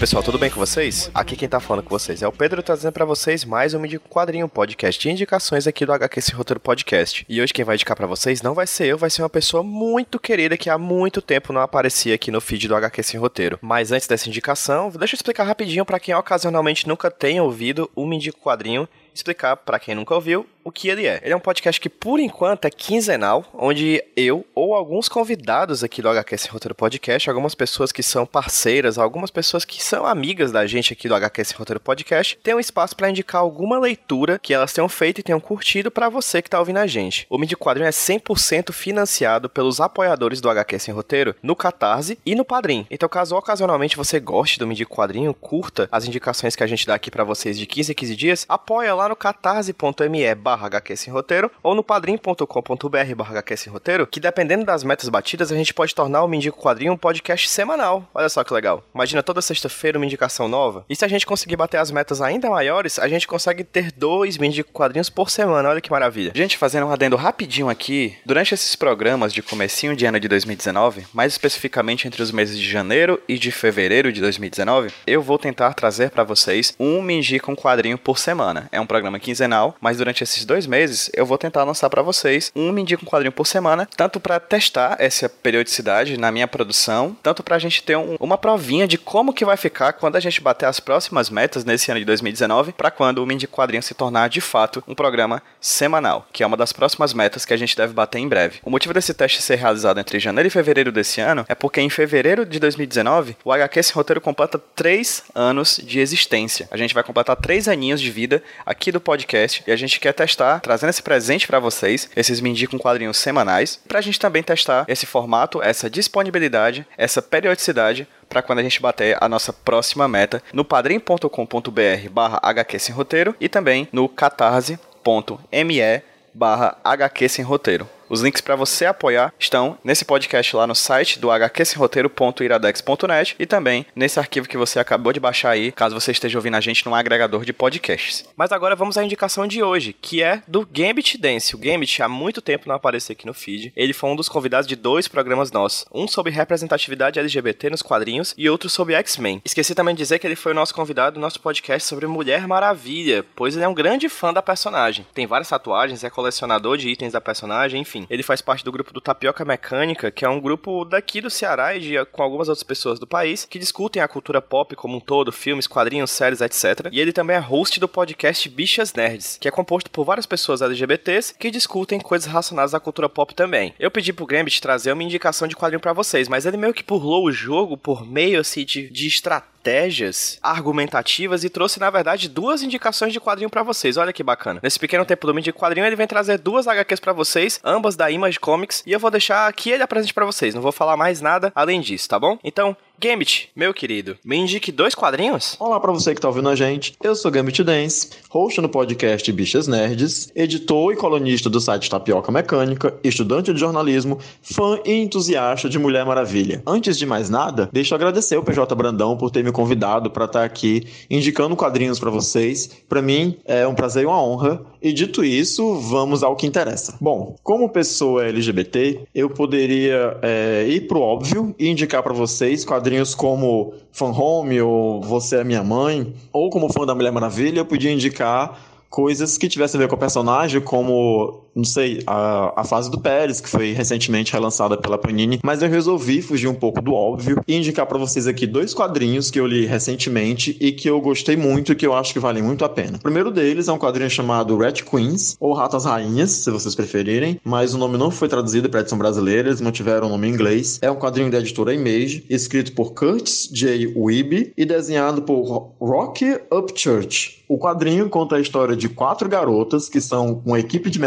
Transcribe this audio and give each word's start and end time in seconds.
Pessoal, 0.00 0.22
tudo 0.22 0.38
bem 0.38 0.48
com 0.48 0.58
vocês? 0.58 1.10
Aqui 1.12 1.36
quem 1.36 1.46
tá 1.46 1.60
falando 1.60 1.84
com 1.84 1.90
vocês 1.90 2.22
é 2.22 2.26
o 2.26 2.32
Pedro 2.32 2.62
trazendo 2.62 2.90
pra 2.90 3.04
vocês 3.04 3.44
mais 3.44 3.74
um 3.74 3.84
Indico 3.84 4.08
Quadrinho, 4.08 4.48
podcast 4.48 4.98
de 4.98 5.10
indicações 5.10 5.66
aqui 5.66 5.84
do 5.84 5.92
HQ 5.92 6.22
Sem 6.22 6.34
Roteiro 6.34 6.58
Podcast. 6.58 7.26
E 7.28 7.38
hoje 7.38 7.52
quem 7.52 7.66
vai 7.66 7.74
indicar 7.74 7.94
pra 7.94 8.06
vocês 8.06 8.40
não 8.40 8.54
vai 8.54 8.66
ser 8.66 8.86
eu, 8.86 8.96
vai 8.96 9.10
ser 9.10 9.20
uma 9.20 9.28
pessoa 9.28 9.62
muito 9.62 10.18
querida 10.18 10.56
que 10.56 10.70
há 10.70 10.78
muito 10.78 11.20
tempo 11.20 11.52
não 11.52 11.60
aparecia 11.60 12.14
aqui 12.14 12.30
no 12.30 12.40
feed 12.40 12.66
do 12.66 12.74
HQ 12.76 13.02
Sem 13.02 13.20
Roteiro. 13.20 13.58
Mas 13.60 13.92
antes 13.92 14.08
dessa 14.08 14.26
indicação, 14.26 14.88
deixa 14.88 15.16
eu 15.16 15.18
explicar 15.18 15.44
rapidinho 15.44 15.84
pra 15.84 16.00
quem 16.00 16.14
ocasionalmente 16.14 16.88
nunca 16.88 17.10
tenha 17.10 17.42
ouvido 17.42 17.90
o 17.94 18.10
Indico 18.10 18.40
Quadrinho 18.40 18.88
explicar 19.14 19.56
para 19.56 19.78
quem 19.78 19.94
nunca 19.94 20.14
ouviu 20.14 20.46
o 20.64 20.70
que 20.70 20.88
ele 20.88 21.06
é. 21.06 21.20
Ele 21.22 21.32
é 21.32 21.36
um 21.36 21.40
podcast 21.40 21.80
que 21.80 21.88
por 21.88 22.20
enquanto 22.20 22.66
é 22.66 22.70
quinzenal, 22.70 23.44
onde 23.54 24.02
eu 24.16 24.44
ou 24.54 24.74
alguns 24.74 25.08
convidados 25.08 25.82
aqui 25.82 26.02
do 26.02 26.08
HQ 26.08 26.38
Sem 26.38 26.50
Roteiro 26.50 26.74
Podcast, 26.74 27.28
algumas 27.28 27.54
pessoas 27.54 27.92
que 27.92 28.02
são 28.02 28.26
parceiras, 28.26 28.98
algumas 28.98 29.30
pessoas 29.30 29.64
que 29.64 29.82
são 29.82 30.06
amigas 30.06 30.52
da 30.52 30.66
gente 30.66 30.92
aqui 30.92 31.08
do 31.08 31.14
HQ 31.14 31.44
Sem 31.44 31.56
Roteiro 31.56 31.80
Podcast, 31.80 32.38
tem 32.42 32.54
um 32.54 32.60
espaço 32.60 32.94
para 32.94 33.10
indicar 33.10 33.40
alguma 33.40 33.78
leitura 33.78 34.38
que 34.38 34.52
elas 34.52 34.72
tenham 34.72 34.88
feito 34.88 35.20
e 35.20 35.22
tenham 35.22 35.40
curtido 35.40 35.90
para 35.90 36.08
você 36.08 36.42
que 36.42 36.50
tá 36.50 36.58
ouvindo 36.58 36.78
a 36.78 36.86
gente. 36.86 37.26
O 37.30 37.38
Midi 37.38 37.56
Quadrinho 37.56 37.88
é 37.88 37.90
100% 37.90 38.72
financiado 38.72 39.48
pelos 39.48 39.80
apoiadores 39.80 40.40
do 40.40 40.50
HQ 40.50 40.78
Sem 40.78 40.94
Roteiro 40.94 41.34
no 41.42 41.56
Catarse 41.56 42.18
e 42.24 42.34
no 42.34 42.44
Padrim. 42.44 42.86
Então, 42.90 43.08
caso 43.08 43.36
ocasionalmente 43.36 43.96
você 43.96 44.20
goste 44.20 44.58
do 44.58 44.66
Midi 44.66 44.84
Quadrinho, 44.84 45.34
curta 45.34 45.88
as 45.90 46.04
indicações 46.04 46.54
que 46.54 46.62
a 46.62 46.66
gente 46.66 46.86
dá 46.86 46.94
aqui 46.94 47.10
para 47.10 47.24
vocês 47.24 47.58
de 47.58 47.66
15 47.66 47.92
em 47.92 47.94
15 47.94 48.16
dias, 48.16 48.46
apoia 48.48 48.94
lá 48.94 48.99
no 49.08 49.16
catarse.me 49.16 50.34
barra 50.34 50.70
Roteiro 51.10 51.50
ou 51.62 51.74
no 51.74 51.82
padrim.com.br 51.82 53.14
barra 53.16 53.44
Roteiro, 53.70 54.06
que 54.06 54.20
dependendo 54.20 54.64
das 54.64 54.84
metas 54.84 55.08
batidas, 55.08 55.50
a 55.52 55.56
gente 55.56 55.74
pode 55.74 55.94
tornar 55.94 56.22
o 56.22 56.28
Mindico 56.28 56.60
Quadrinho 56.60 56.92
um 56.92 56.96
podcast 56.96 57.48
semanal. 57.48 58.08
Olha 58.14 58.28
só 58.28 58.44
que 58.44 58.52
legal. 58.52 58.82
Imagina 58.94 59.22
toda 59.22 59.42
sexta-feira 59.42 59.98
uma 59.98 60.06
indicação 60.06 60.48
nova. 60.48 60.84
E 60.88 60.96
se 60.96 61.04
a 61.04 61.08
gente 61.08 61.26
conseguir 61.26 61.56
bater 61.56 61.78
as 61.78 61.90
metas 61.90 62.20
ainda 62.20 62.50
maiores, 62.50 62.98
a 62.98 63.08
gente 63.08 63.26
consegue 63.26 63.64
ter 63.64 63.92
dois 63.92 64.38
Mindico 64.38 64.72
Quadrinhos 64.72 65.10
por 65.10 65.30
semana. 65.30 65.68
Olha 65.68 65.80
que 65.80 65.90
maravilha. 65.90 66.32
Gente, 66.34 66.56
fazendo 66.56 66.86
um 66.86 66.92
adendo 66.92 67.16
rapidinho 67.16 67.68
aqui, 67.68 68.16
durante 68.24 68.54
esses 68.54 68.76
programas 68.76 69.32
de 69.32 69.42
comecinho 69.42 69.96
de 69.96 70.06
ano 70.06 70.20
de 70.20 70.28
2019, 70.28 71.06
mais 71.12 71.32
especificamente 71.32 72.06
entre 72.06 72.22
os 72.22 72.30
meses 72.30 72.58
de 72.58 72.68
janeiro 72.68 73.20
e 73.28 73.38
de 73.38 73.50
fevereiro 73.50 74.12
de 74.12 74.20
2019, 74.20 74.92
eu 75.06 75.22
vou 75.22 75.38
tentar 75.38 75.74
trazer 75.74 76.10
para 76.10 76.24
vocês 76.24 76.74
um 76.78 77.02
Mindico 77.02 77.50
um 77.50 77.56
quadrinho 77.56 77.98
por 77.98 78.18
semana. 78.18 78.68
É 78.72 78.80
um 78.80 78.86
programa 78.90 79.20
quinzenal, 79.20 79.76
mas 79.80 79.98
durante 79.98 80.24
esses 80.24 80.44
dois 80.44 80.66
meses 80.66 81.08
eu 81.14 81.24
vou 81.24 81.38
tentar 81.38 81.62
lançar 81.62 81.88
para 81.88 82.02
vocês 82.02 82.50
um 82.56 82.72
Me 82.72 82.82
Indica 82.82 83.04
um 83.04 83.06
Quadrinho 83.06 83.30
por 83.30 83.46
semana, 83.46 83.88
tanto 83.96 84.18
para 84.18 84.40
testar 84.40 84.96
essa 84.98 85.28
periodicidade 85.28 86.16
na 86.16 86.32
minha 86.32 86.48
produção, 86.48 87.16
tanto 87.22 87.40
para 87.40 87.54
a 87.54 87.58
gente 87.60 87.84
ter 87.84 87.96
um, 87.96 88.16
uma 88.18 88.36
provinha 88.36 88.88
de 88.88 88.98
como 88.98 89.32
que 89.32 89.44
vai 89.44 89.56
ficar 89.56 89.92
quando 89.92 90.16
a 90.16 90.20
gente 90.20 90.40
bater 90.40 90.66
as 90.66 90.80
próximas 90.80 91.30
metas 91.30 91.64
nesse 91.64 91.88
ano 91.92 92.00
de 92.00 92.04
2019, 92.04 92.72
para 92.72 92.90
quando 92.90 93.18
o 93.18 93.26
Me 93.26 93.34
Indica 93.34 93.54
Quadrinho 93.54 93.80
se 93.80 93.94
tornar 93.94 94.28
de 94.28 94.40
fato 94.40 94.82
um 94.88 94.94
programa 94.94 95.40
semanal, 95.60 96.26
que 96.32 96.42
é 96.42 96.46
uma 96.46 96.56
das 96.56 96.72
próximas 96.72 97.14
metas 97.14 97.44
que 97.44 97.54
a 97.54 97.56
gente 97.56 97.76
deve 97.76 97.92
bater 97.92 98.18
em 98.18 98.26
breve. 98.26 98.58
O 98.64 98.70
motivo 98.70 98.92
desse 98.92 99.14
teste 99.14 99.40
ser 99.40 99.54
realizado 99.54 100.00
entre 100.00 100.18
janeiro 100.18 100.48
e 100.48 100.50
fevereiro 100.50 100.90
desse 100.90 101.20
ano 101.20 101.46
é 101.48 101.54
porque 101.54 101.80
em 101.80 101.90
fevereiro 101.90 102.44
de 102.44 102.58
2019 102.58 103.36
o 103.44 103.52
HQ 103.52 103.84
Sem 103.84 103.94
Roteiro 103.94 104.20
completa 104.20 104.58
três 104.58 105.22
anos 105.32 105.80
de 105.80 106.00
existência. 106.00 106.66
A 106.72 106.76
gente 106.76 106.92
vai 106.92 107.04
completar 107.04 107.36
três 107.36 107.68
aninhos 107.68 108.00
de 108.00 108.10
vida 108.10 108.42
aqui 108.66 108.79
do 108.90 109.00
podcast 109.00 109.62
e 109.66 109.72
a 109.72 109.76
gente 109.76 110.00
quer 110.00 110.14
testar, 110.14 110.60
trazendo 110.60 110.90
esse 110.90 111.02
presente 111.02 111.46
para 111.46 111.58
vocês, 111.58 112.08
esses 112.16 112.40
Me 112.40 112.50
Indica 112.50 112.74
um 112.74 112.78
Quadrinhos 112.78 113.18
semanais, 113.18 113.80
pra 113.86 114.00
gente 114.00 114.18
também 114.18 114.42
testar 114.42 114.86
esse 114.88 115.04
formato, 115.04 115.62
essa 115.62 115.90
disponibilidade, 115.90 116.86
essa 116.96 117.20
periodicidade 117.20 118.08
para 118.28 118.40
quando 118.40 118.60
a 118.60 118.62
gente 118.62 118.80
bater 118.80 119.18
a 119.20 119.28
nossa 119.28 119.52
próxima 119.52 120.06
meta 120.08 120.42
no 120.52 120.64
padrim.com.br 120.64 122.08
barra 122.10 122.38
HQ 122.42 122.78
Sem 122.78 122.94
Roteiro 122.94 123.34
e 123.40 123.48
também 123.48 123.88
no 123.92 124.08
catarse.me 124.08 126.02
barra 126.32 126.78
HQ 126.84 127.28
Sem 127.28 127.44
Roteiro. 127.44 127.99
Os 128.10 128.22
links 128.22 128.40
para 128.40 128.56
você 128.56 128.86
apoiar 128.86 129.32
estão 129.38 129.78
nesse 129.84 130.04
podcast 130.04 130.56
lá 130.56 130.66
no 130.66 130.74
site 130.74 131.20
do 131.20 131.30
hqsemroteiro.iradex.net 131.30 133.36
e 133.38 133.46
também 133.46 133.86
nesse 133.94 134.18
arquivo 134.18 134.48
que 134.48 134.56
você 134.56 134.80
acabou 134.80 135.12
de 135.12 135.20
baixar 135.20 135.50
aí, 135.50 135.70
caso 135.70 135.94
você 135.94 136.10
esteja 136.10 136.36
ouvindo 136.36 136.56
a 136.56 136.60
gente 136.60 136.84
num 136.84 136.96
agregador 136.96 137.44
de 137.44 137.52
podcasts. 137.52 138.28
Mas 138.36 138.50
agora 138.50 138.74
vamos 138.74 138.98
à 138.98 139.04
indicação 139.04 139.46
de 139.46 139.62
hoje, 139.62 139.92
que 139.92 140.24
é 140.24 140.42
do 140.48 140.66
Gambit 140.66 141.18
Dance. 141.18 141.54
O 141.54 141.58
Gambit 141.58 142.02
há 142.02 142.08
muito 142.08 142.42
tempo 142.42 142.68
não 142.68 142.74
apareceu 142.74 143.12
aqui 143.12 143.28
no 143.28 143.32
feed. 143.32 143.72
Ele 143.76 143.92
foi 143.92 144.10
um 144.10 144.16
dos 144.16 144.28
convidados 144.28 144.66
de 144.66 144.74
dois 144.74 145.06
programas 145.06 145.52
nossos, 145.52 145.86
um 145.94 146.08
sobre 146.08 146.32
representatividade 146.32 147.20
LGBT 147.20 147.70
nos 147.70 147.80
quadrinhos 147.80 148.34
e 148.36 148.50
outro 148.50 148.68
sobre 148.68 148.94
X-Men. 148.94 149.40
Esqueci 149.44 149.72
também 149.72 149.94
de 149.94 150.02
dizer 150.02 150.18
que 150.18 150.26
ele 150.26 150.34
foi 150.34 150.50
o 150.50 150.56
nosso 150.56 150.74
convidado 150.74 151.14
do 151.14 151.20
nosso 151.20 151.38
podcast 151.38 151.86
sobre 151.86 152.08
Mulher 152.08 152.48
Maravilha, 152.48 153.24
pois 153.36 153.54
ele 153.54 153.64
é 153.64 153.68
um 153.68 153.74
grande 153.74 154.08
fã 154.08 154.32
da 154.32 154.42
personagem. 154.42 155.06
Tem 155.14 155.28
várias 155.28 155.48
tatuagens, 155.48 156.02
é 156.02 156.10
colecionador 156.10 156.76
de 156.76 156.88
itens 156.88 157.12
da 157.12 157.20
personagem, 157.20 157.80
enfim. 157.80 157.99
Ele 158.08 158.22
faz 158.22 158.40
parte 158.40 158.64
do 158.64 158.72
grupo 158.72 158.92
do 158.92 159.00
Tapioca 159.00 159.44
Mecânica, 159.44 160.10
que 160.10 160.24
é 160.24 160.28
um 160.28 160.40
grupo 160.40 160.84
daqui 160.84 161.20
do 161.20 161.30
Ceará 161.30 161.74
e 161.74 161.80
de, 161.80 162.04
com 162.06 162.22
algumas 162.22 162.48
outras 162.48 162.62
pessoas 162.62 162.98
do 162.98 163.06
país 163.06 163.44
que 163.44 163.58
discutem 163.58 164.02
a 164.02 164.08
cultura 164.08 164.40
pop 164.40 164.74
como 164.76 164.96
um 164.96 165.00
todo, 165.00 165.32
filmes, 165.32 165.66
quadrinhos, 165.66 166.10
séries, 166.10 166.40
etc. 166.40 166.88
E 166.92 167.00
ele 167.00 167.12
também 167.12 167.36
é 167.36 167.40
host 167.40 167.78
do 167.80 167.88
podcast 167.88 168.48
Bichas 168.48 168.94
Nerds, 168.94 169.38
que 169.40 169.48
é 169.48 169.50
composto 169.50 169.90
por 169.90 170.04
várias 170.04 170.26
pessoas 170.26 170.62
LGBTs 170.62 171.34
que 171.38 171.50
discutem 171.50 172.00
coisas 172.00 172.26
relacionadas 172.26 172.74
à 172.74 172.80
cultura 172.80 173.08
pop 173.08 173.34
também. 173.34 173.74
Eu 173.78 173.90
pedi 173.90 174.12
pro 174.12 174.26
Gambit 174.26 174.60
trazer 174.60 174.92
uma 174.92 175.02
indicação 175.02 175.48
de 175.48 175.56
quadrinho 175.56 175.80
para 175.80 175.92
vocês, 175.92 176.28
mas 176.28 176.46
ele 176.46 176.56
meio 176.56 176.74
que 176.74 176.84
pulou 176.84 177.24
o 177.24 177.32
jogo 177.32 177.76
por 177.76 178.06
meio 178.06 178.40
assim 178.40 178.64
de, 178.64 178.88
de 178.90 179.06
estratégia 179.06 179.50
estratégias 179.60 180.38
argumentativas 180.42 181.44
e 181.44 181.50
trouxe, 181.50 181.78
na 181.78 181.90
verdade, 181.90 182.28
duas 182.28 182.62
indicações 182.62 183.12
de 183.12 183.20
quadrinho 183.20 183.50
para 183.50 183.62
vocês. 183.62 183.96
Olha 183.96 184.12
que 184.12 184.22
bacana. 184.22 184.60
Nesse 184.62 184.78
pequeno 184.78 185.04
tempo 185.04 185.26
do 185.26 185.40
de 185.40 185.52
quadrinho, 185.52 185.86
ele 185.86 185.96
vem 185.96 186.06
trazer 186.06 186.38
duas 186.38 186.66
HQs 186.66 187.00
para 187.00 187.12
vocês, 187.12 187.60
ambas 187.62 187.94
da 187.94 188.10
Image 188.10 188.40
Comics, 188.40 188.82
e 188.86 188.92
eu 188.92 188.98
vou 188.98 189.10
deixar 189.10 189.46
aqui 189.46 189.70
ele 189.70 189.82
apresente 189.82 190.12
para 190.12 190.26
vocês. 190.26 190.54
Não 190.54 190.62
vou 190.62 190.72
falar 190.72 190.96
mais 190.96 191.20
nada 191.20 191.52
além 191.54 191.80
disso, 191.80 192.08
tá 192.08 192.18
bom? 192.18 192.38
Então, 192.42 192.76
Gambit, 193.02 193.48
meu 193.56 193.72
querido, 193.72 194.18
me 194.22 194.36
indique 194.36 194.70
dois 194.70 194.94
quadrinhos? 194.94 195.56
Olá 195.58 195.80
para 195.80 195.90
você 195.90 196.14
que 196.14 196.20
tá 196.20 196.28
ouvindo 196.28 196.50
a 196.50 196.54
gente. 196.54 196.92
Eu 197.02 197.16
sou 197.16 197.30
Gambit 197.30 197.64
Dance, 197.64 198.10
host 198.28 198.60
no 198.60 198.68
podcast 198.68 199.32
Bichas 199.32 199.66
Nerds, 199.66 200.30
editor 200.36 200.92
e 200.92 200.96
colunista 200.96 201.48
do 201.48 201.58
site 201.62 201.88
Tapioca 201.88 202.30
Mecânica, 202.30 202.94
estudante 203.02 203.54
de 203.54 203.58
jornalismo, 203.58 204.18
fã 204.42 204.78
e 204.84 204.92
entusiasta 204.92 205.66
de 205.66 205.78
Mulher 205.78 206.04
Maravilha. 206.04 206.62
Antes 206.66 206.98
de 206.98 207.06
mais 207.06 207.30
nada, 207.30 207.70
deixa 207.72 207.94
eu 207.94 207.96
agradecer 207.96 208.36
o 208.36 208.42
PJ 208.42 208.74
Brandão 208.74 209.16
por 209.16 209.30
ter 209.30 209.42
me 209.42 209.50
convidado 209.50 210.10
para 210.10 210.26
estar 210.26 210.44
aqui 210.44 210.86
indicando 211.08 211.56
quadrinhos 211.56 211.98
para 211.98 212.10
vocês. 212.10 212.68
Para 212.86 213.00
mim 213.00 213.38
é 213.46 213.66
um 213.66 213.74
prazer 213.74 214.02
e 214.02 214.06
uma 214.06 214.22
honra. 214.22 214.62
E 214.82 214.92
dito 214.92 215.24
isso, 215.24 215.74
vamos 215.76 216.22
ao 216.22 216.36
que 216.36 216.46
interessa. 216.46 216.96
Bom, 217.00 217.36
como 217.42 217.68
pessoa 217.68 218.26
LGBT, 218.26 219.00
eu 219.14 219.30
poderia 219.30 220.18
é, 220.20 220.66
ir 220.68 220.86
pro 220.86 221.00
óbvio 221.00 221.54
e 221.58 221.66
indicar 221.68 222.02
para 222.02 222.12
vocês 222.12 222.62
quadrinhos 222.62 222.89
quadrinhos 222.90 223.14
como 223.14 223.74
Fan 223.92 224.10
Home 224.10 224.60
ou 224.60 225.00
Você 225.02 225.36
é 225.36 225.44
Minha 225.44 225.62
Mãe, 225.62 226.12
ou 226.32 226.50
como 226.50 226.72
fã 226.72 226.84
da 226.84 226.94
Mulher 226.94 227.12
Maravilha, 227.12 227.60
eu 227.60 227.64
podia 227.64 227.92
indicar 227.92 228.60
coisas 228.88 229.38
que 229.38 229.48
tivessem 229.48 229.78
a 229.78 229.82
ver 229.82 229.88
com 229.88 229.94
o 229.94 229.98
personagem, 229.98 230.60
como, 230.60 231.44
não 231.54 231.64
sei, 231.64 232.02
a, 232.06 232.60
a 232.60 232.64
fase 232.64 232.90
do 232.90 233.00
Pérez, 233.00 233.40
que 233.40 233.48
foi 233.48 233.72
recentemente 233.72 234.32
relançada 234.32 234.76
pela 234.76 234.98
Panini, 234.98 235.40
mas 235.42 235.62
eu 235.62 235.68
resolvi 235.68 236.22
fugir 236.22 236.48
um 236.48 236.54
pouco 236.54 236.80
do 236.80 236.94
óbvio 236.94 237.42
e 237.46 237.56
indicar 237.56 237.86
para 237.86 237.98
vocês 237.98 238.26
aqui 238.26 238.46
dois 238.46 238.74
quadrinhos 238.74 239.30
que 239.30 239.38
eu 239.38 239.46
li 239.46 239.66
recentemente 239.66 240.56
e 240.60 240.72
que 240.72 240.88
eu 240.88 241.00
gostei 241.00 241.36
muito 241.36 241.72
e 241.72 241.74
que 241.74 241.86
eu 241.86 241.94
acho 241.94 242.12
que 242.12 242.18
valem 242.18 242.42
muito 242.42 242.64
a 242.64 242.68
pena. 242.68 242.96
O 242.98 243.02
primeiro 243.02 243.30
deles 243.30 243.68
é 243.68 243.72
um 243.72 243.78
quadrinho 243.78 244.10
chamado 244.10 244.56
Rat 244.56 244.82
Queens, 244.82 245.36
ou 245.40 245.52
Ratas 245.52 245.84
Rainhas, 245.84 246.30
se 246.30 246.50
vocês 246.50 246.74
preferirem, 246.74 247.40
mas 247.44 247.74
o 247.74 247.78
nome 247.78 247.96
não 247.96 248.10
foi 248.10 248.28
traduzido 248.28 248.68
para 248.68 248.80
edição 248.80 248.98
brasileira, 248.98 249.48
eles 249.48 249.60
mantiveram 249.60 250.06
o 250.06 250.10
nome 250.10 250.28
em 250.28 250.32
inglês. 250.32 250.78
É 250.82 250.90
um 250.90 250.96
quadrinho 250.96 251.30
da 251.30 251.38
editora 251.38 251.74
Image, 251.74 252.24
escrito 252.28 252.72
por 252.72 252.92
Curtis 252.92 253.48
J. 253.52 253.92
Wiebe 253.96 254.52
e 254.56 254.64
desenhado 254.64 255.22
por 255.22 255.74
Rocky 255.80 256.38
Upchurch. 256.52 257.40
O 257.48 257.58
quadrinho 257.58 258.08
conta 258.08 258.36
a 258.36 258.40
história 258.40 258.76
de 258.76 258.88
quatro 258.88 259.28
garotas 259.28 259.88
que 259.88 260.00
são 260.00 260.40
uma 260.46 260.60
equipe 260.60 260.88
de 260.88 261.00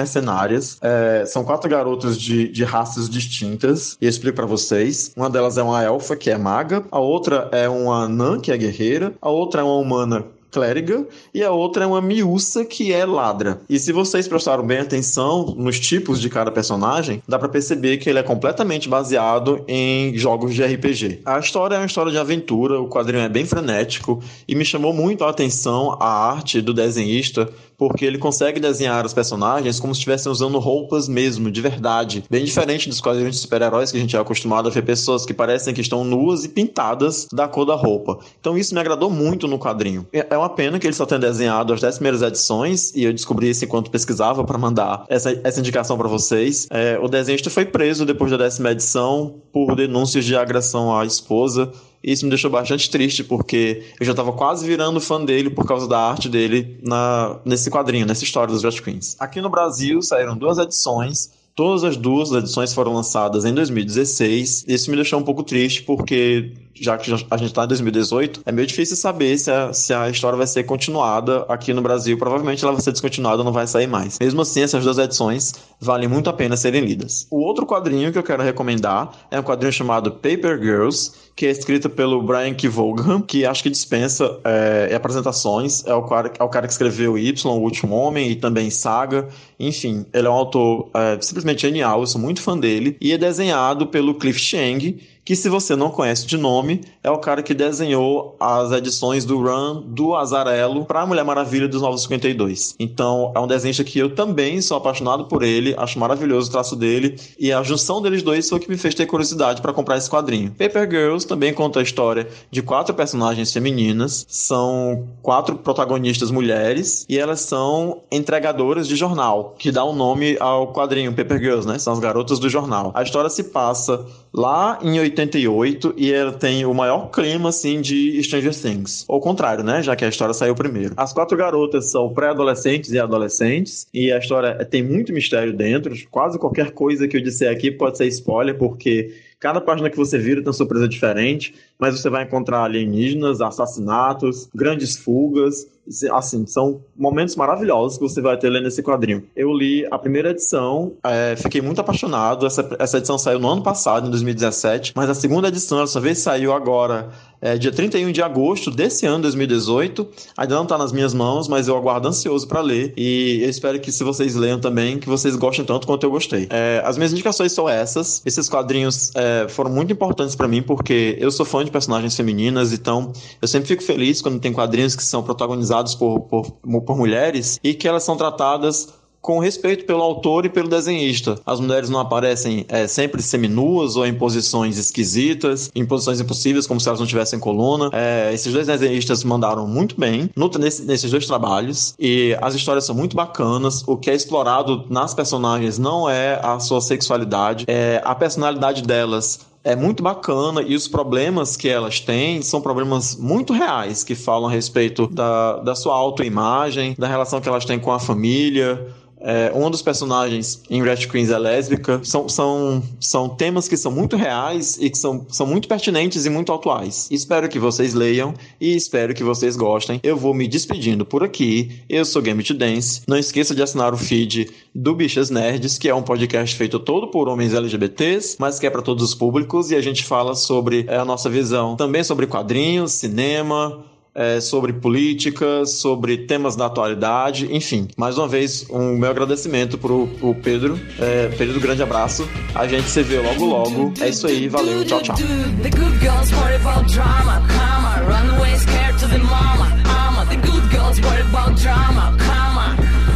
É, 0.81 1.25
são 1.25 1.43
quatro 1.43 1.69
garotas 1.69 2.19
de, 2.19 2.47
de 2.47 2.63
raças 2.63 3.09
distintas. 3.09 3.97
E 4.01 4.05
eu 4.05 4.09
explico 4.09 4.35
para 4.35 4.45
vocês. 4.45 5.11
Uma 5.15 5.29
delas 5.29 5.57
é 5.57 5.63
uma 5.63 5.81
elfa, 5.83 6.15
que 6.15 6.29
é 6.29 6.37
maga. 6.37 6.83
A 6.91 6.99
outra 6.99 7.49
é 7.51 7.67
uma 7.69 8.05
anã, 8.05 8.39
que 8.39 8.51
é 8.51 8.57
guerreira. 8.57 9.13
A 9.21 9.29
outra 9.29 9.61
é 9.61 9.63
uma 9.63 9.77
humana 9.77 10.25
clériga, 10.53 11.05
e 11.33 11.43
a 11.43 11.51
outra 11.51 11.83
é 11.83 11.87
uma 11.87 11.99
miúça 11.99 12.63
que 12.63 12.93
é 12.93 13.03
ladra. 13.05 13.59
E 13.67 13.79
se 13.79 13.91
vocês 13.91 14.27
prestaram 14.27 14.63
bem 14.63 14.77
atenção 14.77 15.55
nos 15.57 15.79
tipos 15.79 16.21
de 16.21 16.29
cada 16.29 16.51
personagem, 16.51 17.23
dá 17.27 17.39
para 17.39 17.49
perceber 17.49 17.97
que 17.97 18.07
ele 18.07 18.19
é 18.19 18.23
completamente 18.23 18.87
baseado 18.87 19.65
em 19.67 20.15
jogos 20.15 20.53
de 20.53 20.63
RPG. 20.63 21.21
A 21.25 21.39
história 21.39 21.75
é 21.75 21.79
uma 21.79 21.87
história 21.87 22.11
de 22.11 22.19
aventura, 22.19 22.79
o 22.79 22.87
quadrinho 22.87 23.23
é 23.23 23.29
bem 23.29 23.45
frenético 23.45 24.21
e 24.47 24.53
me 24.53 24.63
chamou 24.63 24.93
muito 24.93 25.23
a 25.23 25.29
atenção 25.29 25.97
a 25.99 26.07
arte 26.07 26.61
do 26.61 26.73
desenhista, 26.73 27.49
porque 27.87 28.05
ele 28.05 28.17
consegue 28.17 28.61
desenhar 28.61 29.05
os 29.05 29.13
personagens 29.13 29.77
como 29.77 29.93
se 29.93 29.99
estivessem 29.99 30.31
usando 30.31 30.57
roupas 30.57 31.09
mesmo, 31.09 31.51
de 31.51 31.59
verdade. 31.59 32.23
Bem 32.29 32.45
diferente 32.45 32.87
dos 32.87 33.01
quadrinhos 33.01 33.35
de 33.35 33.41
super-heróis 33.41 33.91
que 33.91 33.97
a 33.97 33.99
gente 33.99 34.15
é 34.15 34.19
acostumado 34.19 34.69
a 34.69 34.71
ver 34.71 34.83
pessoas 34.83 35.25
que 35.25 35.33
parecem 35.33 35.73
que 35.73 35.81
estão 35.81 36.05
nuas 36.05 36.45
e 36.45 36.49
pintadas 36.49 37.27
da 37.29 37.45
cor 37.45 37.65
da 37.65 37.75
roupa. 37.75 38.19
Então 38.39 38.57
isso 38.57 38.73
me 38.73 38.79
agradou 38.79 39.09
muito 39.09 39.49
no 39.49 39.59
quadrinho. 39.59 40.07
É 40.13 40.37
uma 40.37 40.47
pena 40.47 40.79
que 40.79 40.87
ele 40.87 40.93
só 40.93 41.05
tenha 41.05 41.19
desenhado 41.19 41.73
as 41.73 41.81
10 41.81 41.95
primeiras 41.95 42.21
edições, 42.21 42.93
e 42.95 43.03
eu 43.03 43.11
descobri 43.11 43.49
isso 43.49 43.65
enquanto 43.65 43.91
pesquisava 43.91 44.45
para 44.45 44.57
mandar 44.57 45.03
essa, 45.09 45.37
essa 45.43 45.59
indicação 45.59 45.97
para 45.97 46.07
vocês. 46.07 46.67
É, 46.69 46.97
o 47.01 47.09
desenhista 47.09 47.49
foi 47.49 47.65
preso 47.65 48.05
depois 48.05 48.31
da 48.31 48.37
décima 48.37 48.71
edição 48.71 49.35
por 49.51 49.75
denúncias 49.75 50.23
de 50.23 50.37
agressão 50.37 50.97
à 50.97 51.05
esposa 51.05 51.69
isso 52.03 52.25
me 52.25 52.29
deixou 52.29 52.51
bastante 52.51 52.89
triste, 52.89 53.23
porque 53.23 53.83
eu 53.99 54.05
já 54.05 54.11
estava 54.11 54.33
quase 54.33 54.65
virando 54.65 54.99
fã 54.99 55.23
dele 55.23 55.49
por 55.49 55.65
causa 55.65 55.87
da 55.87 55.97
arte 55.97 56.27
dele 56.27 56.77
na, 56.83 57.39
nesse 57.45 57.69
quadrinho, 57.69 58.05
nessa 58.05 58.23
história 58.23 58.53
dos 58.53 58.63
Red 58.63 58.81
Queens. 58.81 59.15
Aqui 59.19 59.39
no 59.39 59.49
Brasil 59.49 60.01
saíram 60.01 60.35
duas 60.35 60.57
edições. 60.57 61.31
Todas 61.55 61.83
as 61.83 61.95
duas 61.95 62.31
edições 62.31 62.73
foram 62.73 62.93
lançadas 62.93 63.45
em 63.45 63.53
2016. 63.53 64.65
Isso 64.67 64.89
me 64.89 64.95
deixou 64.95 65.19
um 65.19 65.23
pouco 65.23 65.43
triste, 65.43 65.83
porque 65.83 66.51
já 66.73 66.97
que 66.97 67.11
a 67.11 67.37
gente 67.37 67.47
está 67.47 67.63
em 67.63 67.67
2018, 67.67 68.41
é 68.45 68.51
meio 68.51 68.67
difícil 68.67 68.95
saber 68.95 69.37
se 69.37 69.51
a, 69.51 69.73
se 69.73 69.93
a 69.93 70.09
história 70.09 70.37
vai 70.37 70.47
ser 70.47 70.63
continuada 70.63 71.45
aqui 71.47 71.73
no 71.73 71.81
Brasil. 71.81 72.17
Provavelmente 72.17 72.63
ela 72.63 72.73
vai 72.73 72.81
ser 72.81 72.91
descontinuada, 72.91 73.43
não 73.43 73.51
vai 73.51 73.67
sair 73.67 73.87
mais. 73.87 74.17
Mesmo 74.19 74.41
assim, 74.41 74.61
essas 74.61 74.83
duas 74.83 74.97
edições 74.97 75.53
valem 75.79 76.07
muito 76.07 76.29
a 76.29 76.33
pena 76.33 76.57
serem 76.57 76.81
lidas. 76.81 77.27
O 77.29 77.39
outro 77.41 77.65
quadrinho 77.65 78.11
que 78.11 78.17
eu 78.17 78.23
quero 78.23 78.43
recomendar 78.43 79.11
é 79.29 79.39
um 79.39 79.43
quadrinho 79.43 79.71
chamado 79.71 80.11
Paper 80.11 80.59
Girls, 80.61 81.11
que 81.35 81.45
é 81.45 81.51
escrito 81.51 81.89
pelo 81.89 82.21
Brian 82.21 82.53
K. 82.53 82.67
Vaughan, 82.67 83.21
que 83.21 83.45
acho 83.45 83.63
que 83.63 83.69
dispensa 83.69 84.39
é, 84.43 84.93
apresentações. 84.95 85.85
É 85.85 85.93
o, 85.93 86.03
cara, 86.03 86.31
é 86.39 86.43
o 86.43 86.49
cara 86.49 86.67
que 86.67 86.73
escreveu 86.73 87.17
Y, 87.17 87.51
O 87.51 87.59
Último 87.59 87.95
Homem, 87.95 88.31
e 88.31 88.35
também 88.35 88.69
Saga. 88.69 89.27
Enfim, 89.59 90.05
ele 90.13 90.27
é 90.27 90.29
um 90.29 90.33
autor 90.33 90.89
é, 90.93 91.17
simplesmente 91.21 91.61
genial, 91.61 92.01
eu 92.01 92.07
sou 92.07 92.19
muito 92.19 92.41
fã 92.41 92.57
dele. 92.57 92.97
E 92.99 93.11
é 93.11 93.17
desenhado 93.17 93.87
pelo 93.87 94.15
Cliff 94.15 94.39
Chang, 94.39 94.99
que 95.25 95.35
se 95.35 95.49
você 95.49 95.75
não 95.75 95.89
conhece 95.89 96.25
de 96.25 96.37
nome, 96.37 96.81
é 97.03 97.09
o 97.09 97.17
cara 97.17 97.41
que 97.41 97.53
desenhou 97.53 98.35
as 98.39 98.71
edições 98.71 99.25
do 99.25 99.41
Run 99.41 99.81
do 99.81 100.15
Azarelo 100.15 100.85
para 100.85 101.01
a 101.01 101.05
Mulher 101.05 101.23
Maravilha 101.23 101.67
dos 101.67 101.81
Novos 101.81 102.03
52. 102.03 102.75
Então, 102.79 103.31
é 103.35 103.39
um 103.39 103.47
desenho 103.47 103.73
que 103.83 103.97
eu 103.97 104.13
também 104.13 104.61
sou 104.61 104.77
apaixonado 104.77 105.25
por 105.25 105.41
ele, 105.41 105.73
acho 105.77 105.97
maravilhoso 105.97 106.49
o 106.49 106.51
traço 106.51 106.75
dele, 106.75 107.15
e 107.39 107.51
a 107.51 107.63
junção 107.63 108.01
deles 108.01 108.21
dois 108.21 108.47
foi 108.47 108.57
o 108.57 108.61
que 108.61 108.69
me 108.69 108.77
fez 108.77 108.93
ter 108.93 109.05
curiosidade 109.05 109.61
para 109.61 109.73
comprar 109.73 109.97
esse 109.97 110.09
quadrinho. 110.09 110.51
Paper 110.51 110.89
Girls 110.89 111.25
também 111.25 111.53
conta 111.53 111.79
a 111.79 111.83
história 111.83 112.27
de 112.51 112.61
quatro 112.61 112.93
personagens 112.93 113.51
femininas, 113.51 114.25
são 114.27 115.07
quatro 115.21 115.55
protagonistas 115.55 116.29
mulheres, 116.29 117.05
e 117.07 117.17
elas 117.17 117.39
são 117.39 118.01
entregadoras 118.11 118.87
de 118.87 118.95
jornal, 118.95 119.55
que 119.57 119.71
dá 119.71 119.83
o 119.83 119.91
um 119.91 119.95
nome 119.95 120.37
ao 120.39 120.73
quadrinho 120.73 121.13
Paper 121.13 121.39
Girls, 121.39 121.67
né? 121.67 121.79
São 121.79 121.93
as 121.93 121.99
garotas 121.99 122.39
do 122.39 122.49
jornal. 122.49 122.91
A 122.93 123.03
história 123.03 123.29
se 123.29 123.45
passa 123.45 124.05
lá 124.33 124.79
em 124.81 124.99
88 125.13 125.93
e 125.95 126.11
ela 126.11 126.31
tem 126.31 126.65
o 126.65 126.73
maior 126.73 127.09
clima 127.11 127.49
assim 127.49 127.81
de 127.81 128.21
Stranger 128.23 128.53
Things. 128.53 129.05
Ou 129.07 129.19
contrário, 129.19 129.63
né? 129.63 129.81
Já 129.81 129.95
que 129.95 130.03
a 130.03 130.09
história 130.09 130.33
saiu 130.33 130.55
primeiro. 130.55 130.93
As 130.97 131.13
quatro 131.13 131.37
garotas 131.37 131.91
são 131.91 132.13
pré-adolescentes 132.13 132.91
e 132.91 132.99
adolescentes 132.99 133.87
e 133.93 134.11
a 134.11 134.17
história 134.17 134.53
tem 134.65 134.83
muito 134.83 135.13
mistério 135.13 135.53
dentro. 135.53 135.93
Quase 136.09 136.37
qualquer 136.37 136.71
coisa 136.71 137.07
que 137.07 137.15
eu 137.15 137.21
disser 137.21 137.51
aqui 137.51 137.71
pode 137.71 137.97
ser 137.97 138.07
spoiler 138.07 138.57
porque 138.57 139.13
Cada 139.43 139.59
página 139.59 139.89
que 139.89 139.97
você 139.97 140.17
vira 140.17 140.39
tem 140.39 140.47
uma 140.47 140.53
surpresa 140.53 140.87
diferente, 140.87 141.53
mas 141.77 141.99
você 141.99 142.09
vai 142.09 142.23
encontrar 142.23 142.63
alienígenas, 142.63 143.41
assassinatos, 143.41 144.47
grandes 144.55 144.95
fugas. 144.95 145.67
Assim, 146.13 146.45
são 146.45 146.81
momentos 146.95 147.35
maravilhosos 147.35 147.97
que 147.97 148.03
você 148.03 148.21
vai 148.21 148.37
ter 148.37 148.49
lendo 148.49 148.67
esse 148.67 148.81
quadrinho. 148.81 149.23
Eu 149.35 149.51
li 149.53 149.85
a 149.91 149.99
primeira 149.99 150.29
edição, 150.29 150.93
é, 151.03 151.35
fiquei 151.35 151.61
muito 151.61 151.81
apaixonado. 151.81 152.45
Essa, 152.45 152.75
essa 152.79 152.97
edição 152.97 153.17
saiu 153.17 153.39
no 153.39 153.49
ano 153.49 153.61
passado, 153.61 154.07
em 154.07 154.09
2017, 154.09 154.93
mas 154.95 155.09
a 155.09 155.13
segunda 155.13 155.49
edição, 155.49 155.81
essa 155.81 155.99
vez 155.99 156.19
saiu 156.19 156.53
agora 156.53 157.09
é, 157.41 157.57
dia 157.57 157.73
31 157.73 158.13
de 158.13 158.21
agosto 158.21 158.71
desse 158.71 159.05
ano, 159.05 159.23
2018. 159.23 160.07
Ainda 160.37 160.55
não 160.55 160.63
está 160.63 160.77
nas 160.77 160.93
minhas 160.93 161.13
mãos, 161.13 161.49
mas 161.49 161.67
eu 161.67 161.75
aguardo 161.75 162.07
ansioso 162.07 162.47
para 162.47 162.61
ler. 162.61 162.93
E 162.95 163.41
eu 163.43 163.49
espero 163.49 163.77
que, 163.81 163.91
se 163.91 164.01
vocês 164.05 164.35
leiam 164.35 164.59
também, 164.61 164.97
que 164.97 165.09
vocês 165.09 165.35
gostem 165.35 165.65
tanto 165.65 165.85
quanto 165.85 166.05
eu 166.05 166.11
gostei. 166.11 166.47
É, 166.49 166.81
as 166.85 166.95
minhas 166.95 167.11
indicações 167.11 167.51
são 167.51 167.67
essas. 167.67 168.21
Esses 168.25 168.47
quadrinhos 168.47 169.11
é, 169.15 169.47
foram 169.49 169.69
muito 169.69 169.91
importantes 169.91 170.35
para 170.35 170.47
mim, 170.47 170.61
porque 170.61 171.17
eu 171.19 171.29
sou 171.31 171.45
fã 171.45 171.65
de 171.65 171.71
personagens 171.71 172.15
femininas, 172.15 172.71
então 172.71 173.11
eu 173.41 173.47
sempre 173.47 173.67
fico 173.67 173.83
feliz 173.83 174.21
quando 174.21 174.39
tem 174.39 174.53
quadrinhos 174.53 174.95
que 174.95 175.03
são 175.03 175.21
protagonizados 175.21 175.72
por, 175.97 176.21
por, 176.21 176.51
por 176.81 176.97
mulheres 176.97 177.59
e 177.63 177.73
que 177.73 177.87
elas 177.87 178.03
são 178.03 178.15
tratadas 178.15 178.93
com 179.23 179.39
respeito 179.39 179.85
pelo 179.85 180.01
autor 180.01 180.45
e 180.45 180.49
pelo 180.49 180.67
desenhista. 180.67 181.39
As 181.45 181.59
mulheres 181.61 181.89
não 181.89 182.01
aparecem 182.01 182.65
é, 182.67 182.85
sempre 182.87 183.21
seminuas 183.21 183.95
ou 183.95 184.05
em 184.05 184.13
posições 184.13 184.77
esquisitas, 184.77 185.71
em 185.73 185.85
posições 185.85 186.19
impossíveis, 186.19 186.67
como 186.67 186.79
se 186.79 186.89
elas 186.89 186.99
não 186.99 187.07
tivessem 187.07 187.39
coluna. 187.39 187.89
É, 187.93 188.31
esses 188.33 188.51
dois 188.51 188.67
desenhistas 188.67 189.23
mandaram 189.23 189.65
muito 189.65 189.97
bem 189.97 190.29
no, 190.35 190.49
nesse, 190.59 190.83
nesses 190.83 191.09
dois 191.09 191.25
trabalhos 191.25 191.95
e 191.97 192.37
as 192.41 192.53
histórias 192.53 192.85
são 192.85 192.93
muito 192.93 193.15
bacanas. 193.15 193.81
O 193.87 193.95
que 193.95 194.11
é 194.11 194.13
explorado 194.13 194.85
nas 194.89 195.13
personagens 195.13 195.79
não 195.79 196.09
é 196.09 196.41
a 196.43 196.59
sua 196.59 196.81
sexualidade, 196.81 197.63
é 197.65 198.01
a 198.03 198.13
personalidade 198.13 198.81
delas 198.81 199.39
é 199.63 199.75
muito 199.75 200.03
bacana 200.03 200.61
e 200.61 200.75
os 200.75 200.87
problemas 200.87 201.55
que 201.55 201.69
elas 201.69 201.99
têm 201.99 202.41
são 202.41 202.59
problemas 202.59 203.15
muito 203.15 203.53
reais 203.53 204.03
que 204.03 204.13
falam 204.13 204.49
a 204.49 204.51
respeito 204.51 205.07
da, 205.07 205.57
da 205.57 205.73
sua 205.73 205.95
autoimagem, 205.95 206.95
da 206.97 207.07
relação 207.07 207.39
que 207.39 207.47
elas 207.47 207.63
têm 207.63 207.79
com 207.79 207.91
a 207.91 207.99
família, 207.99 208.93
é, 209.23 209.51
um 209.55 209.69
dos 209.71 209.81
personagens 209.81 210.61
em 210.69 210.83
Red 210.83 211.07
Queens 211.07 211.31
é 211.31 211.37
lésbica. 211.37 212.01
São, 212.03 212.27
são, 212.27 212.83
são 212.99 213.29
temas 213.29 213.67
que 213.67 213.77
são 213.77 213.91
muito 213.91 214.17
reais 214.17 214.77
e 214.79 214.89
que 214.89 214.97
são, 214.97 215.25
são 215.29 215.47
muito 215.47 215.67
pertinentes 215.67 216.25
e 216.25 216.29
muito 216.29 216.51
atuais. 216.51 217.07
Espero 217.09 217.47
que 217.47 217.57
vocês 217.57 217.93
leiam 217.93 218.33
e 218.59 218.75
espero 218.75 219.13
que 219.13 219.23
vocês 219.23 219.55
gostem. 219.55 219.99
Eu 220.03 220.17
vou 220.17 220.33
me 220.33 220.47
despedindo 220.47 221.05
por 221.05 221.23
aqui. 221.23 221.79
Eu 221.89 222.03
sou 222.03 222.21
Game 222.21 222.43
to 222.43 222.53
Dance. 222.53 223.01
Não 223.07 223.17
esqueça 223.17 223.55
de 223.55 223.63
assinar 223.63 223.93
o 223.93 223.97
feed 223.97 224.49
do 224.75 224.93
Bichas 224.93 225.29
Nerds, 225.29 225.77
que 225.77 225.87
é 225.87 225.95
um 225.95 226.03
podcast 226.03 226.55
feito 226.55 226.77
todo 226.79 227.07
por 227.07 227.29
homens 227.29 227.53
LGBTs, 227.53 228.35
mas 228.39 228.59
que 228.59 228.67
é 228.67 228.69
para 228.69 228.81
todos 228.81 229.03
os 229.03 229.15
públicos 229.15 229.71
e 229.71 229.75
a 229.75 229.81
gente 229.81 230.03
fala 230.03 230.35
sobre 230.35 230.85
é, 230.87 230.97
a 230.97 231.05
nossa 231.05 231.29
visão 231.29 231.75
também 231.75 232.03
sobre 232.03 232.27
quadrinhos, 232.27 232.91
cinema 232.91 233.92
é, 234.15 234.39
sobre 234.39 234.73
política, 234.73 235.65
sobre 235.65 236.17
temas 236.17 236.55
da 236.55 236.67
atualidade, 236.67 237.53
enfim. 237.53 237.87
Mais 237.97 238.17
uma 238.17 238.27
vez, 238.27 238.65
um 238.69 238.97
meu 238.97 239.09
agradecimento 239.09 239.77
pro, 239.77 240.07
pro 240.19 240.35
Pedro. 240.35 240.79
É, 240.99 241.29
Pedro, 241.37 241.59
grande 241.59 241.81
abraço. 241.81 242.27
A 242.53 242.67
gente 242.67 242.89
se 242.89 243.01
vê 243.01 243.19
logo 243.19 243.45
logo. 243.45 243.93
É 243.99 244.09
isso 244.09 244.27
aí, 244.27 244.47
valeu, 244.47 244.85
tchau, 244.85 245.01
tchau. 245.01 245.15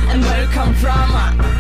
and 0.10 0.24
where 0.24 0.42
you 0.42 0.48
come 0.48 0.74
from. 0.76 1.10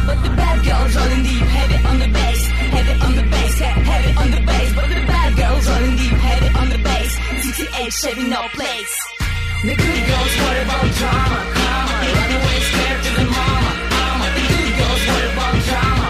But 0.08 0.24
the 0.24 0.30
bad 0.30 0.64
girls 0.64 0.96
rolling 0.96 1.24
deep, 1.24 1.44
heavy 1.44 1.78
on 1.86 2.00
the 2.00 2.08
bass, 2.08 2.48
heavy 2.48 3.02
on 3.06 3.16
the 3.16 3.24
bass, 3.24 3.60
heavy 3.60 4.12
on 4.18 4.32
the 4.32 4.42
bass. 4.46 4.74
But 4.74 4.90
the 4.90 5.02
bad 5.06 5.38
girls 5.38 5.70
rolling 5.70 5.96
deep, 5.98 6.14
heavy 6.14 6.50
on 6.60 6.70
the 6.70 6.78
bass. 6.78 7.12
68 7.44 7.94
Chevy, 7.94 8.30
no 8.30 8.42
place. 8.54 9.07
Good 9.60 9.76
girls 9.76 10.34
worry 10.38 10.62
about 10.62 10.86
drama, 10.94 11.42
to 13.02 13.12
the 13.18 13.26
mama, 13.26 13.72
mama. 13.90 14.28
About 15.34 15.58
drama, 15.66 16.10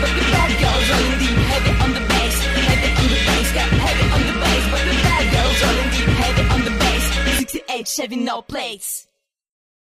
But 0.00 0.12
the 0.14 0.24
bad 0.30 0.50
girls 0.62 0.88
deep, 1.18 1.38
heavy 1.50 1.72
on 1.82 1.90
the 1.92 2.00
bass, 2.06 2.36
heavy 2.54 2.90
on 3.02 3.06
the 3.10 3.18
bass, 3.26 3.48
got 3.52 3.68
heavy 3.82 4.06
on 4.14 4.22
the 4.30 4.34
bass. 4.38 4.64
But 4.70 4.82
the 4.86 4.94
bad 5.02 5.24
girls 5.34 5.60
deep, 5.90 6.08
heavy 6.22 6.44
on 6.54 6.60
the 6.64 6.70
bass. 6.78 7.04
68 7.38 7.88
Chevy, 7.88 8.16
no 8.16 8.40
place. 8.40 9.09